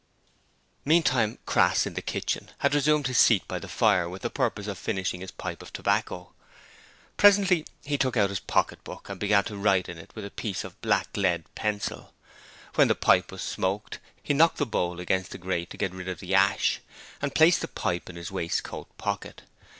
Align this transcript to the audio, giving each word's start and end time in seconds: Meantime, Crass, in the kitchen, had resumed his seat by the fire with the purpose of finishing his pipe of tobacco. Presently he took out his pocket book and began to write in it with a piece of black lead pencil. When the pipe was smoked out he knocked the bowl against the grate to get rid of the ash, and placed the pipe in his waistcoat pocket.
Meantime, 0.83 1.37
Crass, 1.45 1.85
in 1.85 1.93
the 1.93 2.01
kitchen, 2.01 2.49
had 2.57 2.73
resumed 2.73 3.05
his 3.05 3.19
seat 3.19 3.47
by 3.47 3.59
the 3.59 3.67
fire 3.67 4.09
with 4.09 4.23
the 4.23 4.31
purpose 4.31 4.65
of 4.65 4.75
finishing 4.79 5.21
his 5.21 5.29
pipe 5.29 5.61
of 5.61 5.71
tobacco. 5.71 6.33
Presently 7.17 7.67
he 7.83 7.99
took 7.99 8.17
out 8.17 8.31
his 8.31 8.39
pocket 8.39 8.83
book 8.83 9.09
and 9.09 9.19
began 9.19 9.43
to 9.43 9.55
write 9.55 9.87
in 9.87 9.99
it 9.99 10.09
with 10.15 10.25
a 10.25 10.31
piece 10.31 10.63
of 10.63 10.81
black 10.81 11.15
lead 11.15 11.43
pencil. 11.53 12.15
When 12.73 12.87
the 12.87 12.95
pipe 12.95 13.31
was 13.31 13.43
smoked 13.43 13.97
out 13.97 13.99
he 14.23 14.33
knocked 14.33 14.57
the 14.57 14.65
bowl 14.65 14.99
against 14.99 15.29
the 15.29 15.37
grate 15.37 15.69
to 15.69 15.77
get 15.77 15.91
rid 15.93 16.07
of 16.09 16.19
the 16.19 16.33
ash, 16.33 16.79
and 17.21 17.35
placed 17.35 17.61
the 17.61 17.67
pipe 17.67 18.09
in 18.09 18.15
his 18.15 18.31
waistcoat 18.31 18.87
pocket. 18.97 19.43